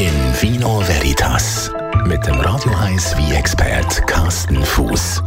In 0.00 0.14
Vino 0.40 0.80
Veritas 0.80 1.70
mit 2.06 2.26
dem 2.26 2.40
Radio 2.40 2.72
1 2.72 3.18
wie 3.18 3.34
expert 3.34 4.06
Carsten 4.06 4.64
Fuß. 4.64 5.22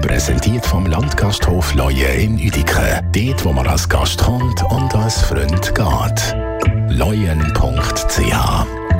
Präsentiert 0.00 0.64
vom 0.64 0.86
Landgasthof 0.86 1.74
Leue 1.74 2.04
in 2.04 2.34
Uedike. 2.34 3.02
Dort, 3.10 3.44
wo 3.44 3.52
man 3.52 3.66
als 3.66 3.88
Gast 3.88 4.22
kommt 4.22 4.62
und 4.70 4.94
als 4.94 5.22
Freund 5.22 5.74
geht. 5.74 6.36
leuen.ch 6.88 8.91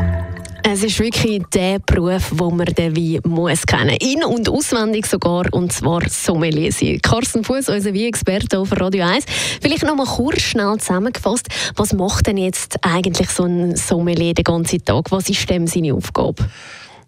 es 0.65 0.83
ist 0.83 0.99
wirklich 1.01 1.43
der 1.53 1.79
Beruf, 1.81 2.31
wo 2.33 2.51
man 2.51 2.67
den 2.67 2.97
Wein 2.97 3.21
muss 3.25 3.67
kennen. 3.67 3.97
In- 4.01 4.25
und 4.25 4.49
auswendig 4.49 5.07
sogar, 5.07 5.45
und 5.53 5.73
zwar 5.73 6.09
Sommelier 6.09 6.73
sein. 6.73 7.01
Carsten 7.03 7.45
Fuß, 7.45 7.69
unser 7.69 7.93
Wein-Experte 7.93 8.59
auf 8.59 8.73
Radio 8.73 9.05
1. 9.05 9.25
Vielleicht 9.61 9.85
noch 9.85 9.97
mal 9.97 10.07
kurz 10.07 10.43
schnell 10.43 10.77
zusammengefasst, 10.79 11.49
was 11.77 11.93
macht 11.93 12.27
denn 12.27 12.37
jetzt 12.37 12.77
eigentlich 12.83 13.31
so 13.31 13.45
ein 13.45 13.77
Sommelier 13.77 14.35
den 14.35 14.45
ganzen 14.45 14.85
Tag? 14.85 15.11
Was 15.11 15.29
ist 15.29 15.49
dem 15.51 15.67
seine 15.67 15.95
Aufgabe? 15.95 16.45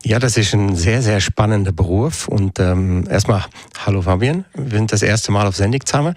Ja, 0.04 0.18
das 0.18 0.36
ist 0.36 0.52
ein 0.52 0.76
sehr, 0.76 1.00
sehr 1.00 1.20
spannender 1.20 1.72
Beruf. 1.72 2.28
Und 2.28 2.58
ähm, 2.60 3.06
erstmal, 3.08 3.44
hallo 3.86 4.02
Fabian, 4.02 4.44
wir 4.54 4.78
sind 4.78 4.92
das 4.92 5.02
erste 5.02 5.32
Mal 5.32 5.46
auf 5.46 5.56
Sendung 5.56 5.84
zusammen. 5.84 6.14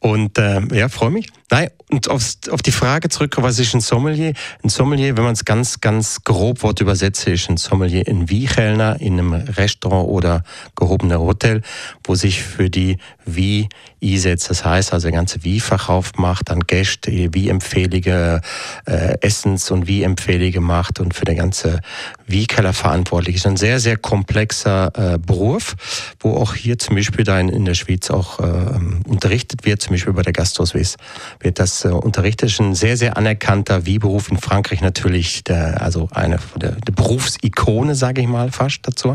Und 0.00 0.38
äh, 0.38 0.60
ja, 0.72 0.88
freue 0.88 1.10
mich. 1.10 1.28
Nein, 1.52 1.68
und 1.90 2.08
aufs, 2.08 2.38
auf 2.50 2.62
die 2.62 2.70
Frage 2.70 3.08
zurück, 3.08 3.36
was 3.38 3.58
ist 3.58 3.74
ein 3.74 3.80
Sommelier? 3.80 4.34
Ein 4.62 4.68
Sommelier, 4.68 5.16
wenn 5.16 5.24
man 5.24 5.32
es 5.32 5.44
ganz, 5.44 5.80
ganz 5.80 6.22
grob 6.22 6.62
Wort 6.62 6.80
übersetzt, 6.80 7.26
ist 7.26 7.50
ein 7.50 7.56
Sommelier 7.56 8.04
ein 8.06 8.30
Wiechellner 8.30 9.00
in 9.00 9.14
einem 9.14 9.32
Restaurant 9.32 10.08
oder 10.08 10.44
gehobener 10.76 11.18
Hotel, 11.18 11.62
wo 12.04 12.14
sich 12.14 12.42
für 12.42 12.70
die 12.70 12.98
Wie 13.26 13.68
einsetzt. 14.02 14.50
Das 14.50 14.64
heißt 14.64 14.92
also, 14.92 15.08
der 15.08 15.16
ganze 15.16 15.42
Wie-Verkauf 15.42 16.12
macht 16.16 16.50
an 16.50 16.60
Gäste, 16.60 17.10
Wie-Empfehlige, 17.10 18.40
äh, 18.86 19.18
Essens- 19.20 19.72
und 19.72 19.88
Wie-Empfehlige 19.88 20.60
macht 20.60 21.00
und 21.00 21.14
für 21.14 21.24
den 21.24 21.36
ganze 21.36 21.80
Wie-Keller 22.26 22.72
verantwortlich 22.72 23.36
ist. 23.36 23.46
Ein 23.46 23.56
sehr, 23.56 23.80
sehr 23.80 23.96
komplexer 23.96 24.92
äh, 25.14 25.18
Beruf, 25.18 25.74
wo 26.20 26.36
auch 26.36 26.54
hier 26.54 26.78
zum 26.78 26.94
Beispiel 26.94 27.24
da 27.24 27.40
in, 27.40 27.64
der 27.64 27.74
Schweiz 27.74 28.10
auch 28.10 28.38
äh, 28.38 28.78
unterrichtet 29.08 29.64
wird, 29.66 29.82
zum 29.82 29.94
Beispiel 29.94 30.12
bei 30.12 30.22
der 30.22 30.32
Gasthauswiss 30.32 30.96
wird 31.40 31.58
das 31.58 31.84
äh, 31.84 31.88
unterrichtet. 31.88 32.50
Ist 32.50 32.60
ein 32.60 32.74
sehr, 32.74 32.96
sehr 32.96 33.16
anerkannter 33.16 33.86
Wie-Beruf 33.86 34.30
in 34.30 34.38
Frankreich 34.38 34.80
natürlich, 34.80 35.42
der, 35.44 35.82
also 35.82 36.08
eine 36.12 36.38
der, 36.56 36.72
der 36.72 36.92
Berufsikone, 36.92 37.94
sage 37.94 38.20
ich 38.20 38.28
mal 38.28 38.52
fast 38.52 38.86
dazu. 38.86 39.14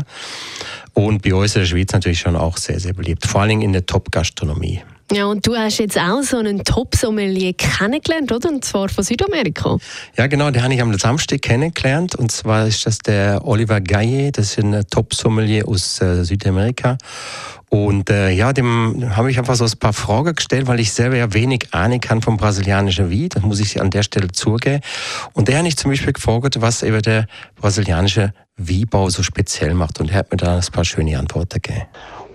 Und 0.92 1.22
bei 1.22 1.34
uns 1.34 1.54
in 1.54 1.62
der 1.62 1.66
Schweiz 1.66 1.92
natürlich 1.92 2.20
schon 2.20 2.36
auch 2.36 2.56
sehr, 2.56 2.80
sehr 2.80 2.92
beliebt, 2.92 3.26
vor 3.26 3.42
allem 3.42 3.60
in 3.60 3.72
der 3.72 3.86
Top-Gastronomie. 3.86 4.82
Ja, 5.12 5.26
und 5.26 5.46
du 5.46 5.54
hast 5.54 5.78
jetzt 5.78 5.98
auch 5.98 6.22
so 6.22 6.38
einen 6.38 6.64
Top-Sommelier 6.64 7.52
kennengelernt, 7.52 8.32
oder? 8.32 8.48
Und 8.48 8.64
zwar 8.64 8.88
von 8.88 9.04
Südamerika. 9.04 9.76
Ja, 10.16 10.26
genau, 10.26 10.50
den 10.50 10.64
habe 10.64 10.74
ich 10.74 10.82
am 10.82 10.98
Samstag 10.98 11.42
kennengelernt. 11.42 12.16
Und 12.16 12.32
zwar 12.32 12.66
ist 12.66 12.86
das 12.86 12.98
der 12.98 13.46
Oliver 13.46 13.80
Gaye, 13.80 14.32
das 14.32 14.50
ist 14.50 14.58
ein 14.58 14.84
Top-Sommelier 14.90 15.68
aus 15.68 16.00
äh, 16.00 16.24
Südamerika. 16.24 16.98
Und 17.68 18.10
äh, 18.10 18.30
ja, 18.30 18.52
dem 18.52 19.14
habe 19.14 19.30
ich 19.30 19.38
einfach 19.38 19.54
so 19.54 19.64
ein 19.64 19.78
paar 19.78 19.92
Fragen 19.92 20.34
gestellt, 20.34 20.66
weil 20.66 20.80
ich 20.80 20.92
selber 20.92 21.16
ja 21.16 21.32
wenig 21.32 21.68
Ahnung 21.72 22.00
kann 22.00 22.20
vom 22.20 22.36
brasilianischen 22.36 23.08
Wein. 23.10 23.28
Das 23.28 23.44
muss 23.44 23.60
ich 23.60 23.80
an 23.80 23.90
der 23.90 24.02
Stelle 24.02 24.28
zugeben. 24.28 24.80
Und 25.34 25.46
der 25.46 25.58
habe 25.58 25.68
ich 25.68 25.76
zum 25.76 25.92
Beispiel 25.92 26.14
gefragt, 26.14 26.60
was 26.60 26.82
eben 26.82 27.02
der 27.02 27.26
brasilianische 27.54 28.32
Weinbau 28.56 29.08
so 29.10 29.22
speziell 29.22 29.74
macht. 29.74 30.00
Und 30.00 30.10
er 30.10 30.18
hat 30.18 30.32
mir 30.32 30.36
da 30.36 30.56
ein 30.56 30.72
paar 30.72 30.84
schöne 30.84 31.16
Antworten 31.16 31.60
gegeben. 31.62 31.86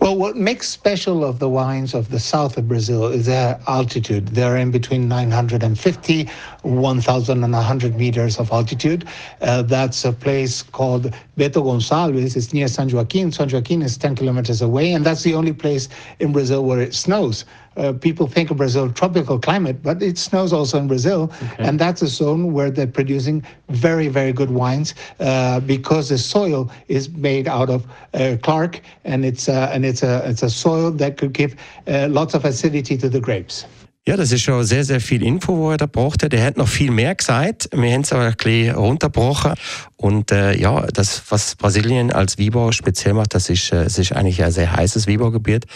Well, 0.02 0.18
what 0.18 0.36
makes 0.36 0.68
special 0.68 1.24
of 1.24 1.38
the 1.38 1.48
wines 1.48 1.94
of 1.94 2.10
the 2.10 2.20
south 2.20 2.58
of 2.58 2.68
Brazil 2.68 3.06
is 3.06 3.28
their 3.28 3.60
altitude. 3.68 4.30
They're 4.30 4.58
in 4.58 4.72
between 4.72 5.08
950, 5.08 6.28
1,100 6.64 7.96
meters 7.96 8.40
of 8.40 8.52
altitude. 8.52 9.08
Uh, 9.42 9.62
that's 9.62 10.04
a 10.04 10.12
place 10.12 10.64
called 10.64 11.14
Beto 11.38 11.62
Gonçalves. 11.62 12.36
It's 12.36 12.52
near 12.52 12.68
San 12.68 12.90
Joaquin. 12.90 13.32
San 13.32 13.48
Joaquin 13.48 13.84
is 13.84 13.96
10 13.96 14.16
kilometers 14.16 14.64
away, 14.64 14.92
and 14.92 15.06
that's 15.06 15.22
the 15.22 15.36
only 15.36 15.54
place 15.54 15.88
in 16.20 16.32
Brazil 16.32 16.66
where 16.66 16.82
it 16.82 16.96
snows. 16.96 17.46
Uh, 17.78 17.94
people 17.94 18.28
think 18.28 18.52
of 18.52 18.58
Brazil 18.58 18.92
tropical 18.92 19.40
climate, 19.40 19.82
but 19.82 20.02
it 20.02 20.18
snows 20.18 20.52
also 20.52 20.78
in 20.78 20.88
Brazil, 20.88 21.32
okay. 21.42 21.64
and 21.64 21.80
that's 21.80 22.02
a 22.02 22.08
zone 22.08 22.52
where 22.52 22.70
they're 22.70 22.86
producing 22.86 23.42
very, 23.70 24.10
very 24.10 24.34
good 24.34 24.52
wines 24.52 24.94
uh, 25.22 25.60
because 25.62 26.10
the 26.10 26.18
soil 26.18 26.70
is 26.90 27.10
made 27.10 27.48
out 27.48 27.70
of 27.70 27.86
uh, 28.14 28.36
Clark, 28.42 28.82
and 29.06 29.24
it's 29.24 29.48
uh, 29.48 29.72
and 29.74 29.86
it's 29.86 30.04
a 30.04 30.22
it's 30.30 30.44
a 30.44 30.50
soil 30.50 30.92
that 30.92 31.16
could 31.18 31.32
give 31.32 31.56
uh, 31.88 32.08
lots 32.10 32.34
of 32.34 32.44
acidity 32.44 32.98
to 32.98 33.08
the 33.08 33.22
grapes. 33.22 33.66
Ja, 34.08 34.18
das 34.18 34.32
ist 34.32 34.42
schon 34.42 34.64
sehr, 34.64 34.84
sehr 34.84 35.00
viel 35.00 35.22
Info, 35.22 35.56
wo 35.56 35.70
er 35.70 35.78
da 35.78 35.86
brauchte. 35.86 36.28
Der 36.28 36.44
hat 36.44 36.58
noch 36.58 36.68
viel 36.68 36.90
mehr 36.90 37.14
gesagt. 37.14 37.70
Wir 37.72 37.94
haben 37.94 38.02
es 38.02 38.12
aber 38.12 38.26
ein 38.26 38.34
bisschen 38.36 38.74
runtergebrochen. 38.74 39.54
Und 40.02 40.32
äh, 40.32 40.58
ja, 40.60 40.88
das, 40.88 41.22
was 41.30 41.56
Brasilien 41.56 42.12
als 42.12 42.40
Weinbau 42.40 42.72
speziell 42.72 43.14
macht, 43.14 43.36
das 43.36 43.52
ist, 43.52 43.72
äh, 43.72 43.84
es 43.84 44.00
ist 44.00 44.14
eigentlich 44.14 44.44
ein 44.44 44.52
sehr 44.52 44.76
heißes 44.76 45.08
Weinbaugebiet. 45.08 45.68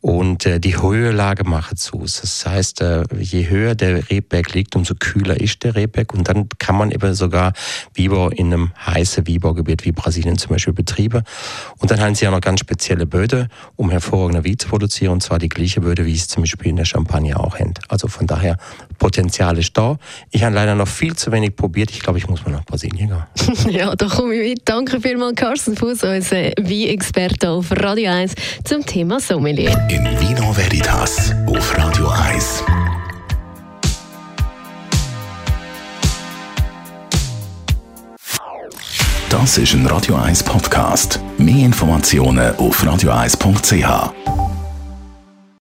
Und 0.00 0.46
äh, 0.46 0.60
die 0.60 0.80
Höhelage 0.80 1.42
macht 1.42 1.78
zu. 1.78 2.02
Das 2.02 2.44
heißt, 2.46 2.82
äh, 2.82 3.02
je 3.18 3.48
höher 3.48 3.74
der 3.74 4.08
Rebberg 4.10 4.54
liegt, 4.54 4.76
umso 4.76 4.94
kühler 4.94 5.40
ist 5.40 5.64
der 5.64 5.74
Rebberg. 5.74 6.14
Und 6.14 6.28
dann 6.28 6.48
kann 6.58 6.76
man 6.76 6.92
eben 6.92 7.14
sogar 7.14 7.52
Weinbau 7.96 8.28
in 8.28 8.52
einem 8.52 8.72
heißen 8.86 9.26
Weinbaugebiet 9.26 9.84
wie 9.84 9.90
Brasilien 9.90 10.38
zum 10.38 10.50
Beispiel 10.50 10.74
betreiben. 10.74 11.24
Und 11.78 11.90
dann 11.90 12.00
haben 12.00 12.14
sie 12.14 12.28
auch 12.28 12.32
noch 12.32 12.42
ganz 12.42 12.60
spezielle 12.60 13.06
Böden, 13.06 13.48
um 13.74 13.90
hervorragende 13.90 14.48
Wein 14.48 14.56
zu 14.56 14.68
produzieren. 14.68 15.14
Und 15.14 15.24
zwar 15.24 15.40
die 15.40 15.48
gleiche 15.48 15.80
Böde, 15.80 16.06
wie 16.06 16.14
es 16.14 16.28
zum 16.28 16.44
Beispiel 16.44 16.68
in 16.68 16.76
der 16.76 16.84
Champagne 16.84 17.36
auch 17.36 17.58
haben. 17.58 17.74
Also 17.88 18.06
von 18.06 18.28
daher, 18.28 18.56
Potenzial 19.04 19.58
ist 19.58 19.76
da. 19.76 19.98
Ich 20.30 20.42
habe 20.44 20.54
leider 20.54 20.74
noch 20.74 20.88
viel 20.88 21.14
zu 21.14 21.30
wenig 21.30 21.54
probiert. 21.54 21.90
Ich 21.90 22.00
glaube, 22.00 22.18
ich 22.18 22.26
muss 22.26 22.42
mal 22.46 22.52
nach 22.52 22.64
Brasilien 22.64 23.10
gehen. 23.10 23.70
ja, 23.70 23.94
da 23.94 24.06
komme 24.06 24.34
ich 24.34 24.48
mit. 24.48 24.62
Danke 24.64 24.98
vielmals, 24.98 25.36
Carsten 25.36 25.76
Fuß, 25.76 26.04
unser 26.04 26.36
Wein-Experte 26.36 27.50
auf 27.50 27.70
Radio 27.70 28.10
1 28.10 28.32
zum 28.64 28.86
Thema 28.86 29.20
Sommelier. 29.20 29.76
In 29.90 30.04
Vino 30.18 30.56
Veritas 30.56 31.34
auf 31.46 31.76
Radio 31.76 32.08
1. 32.08 32.64
Das 39.28 39.58
ist 39.58 39.74
ein 39.74 39.86
Radio 39.86 40.14
1 40.14 40.44
Podcast. 40.44 41.20
Mehr 41.36 41.66
Informationen 41.66 42.56
auf 42.56 42.82
radio1.ch. 42.82 44.43